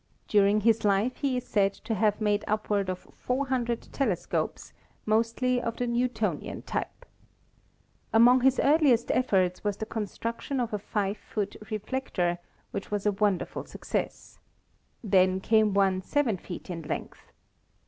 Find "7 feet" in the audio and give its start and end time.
16.01-16.71